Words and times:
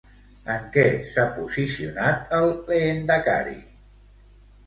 En 0.53 0.63
què 0.77 0.85
s'ha 1.09 1.25
posicionat 1.35 2.33
el 2.37 2.49
lehendakari? 2.71 3.55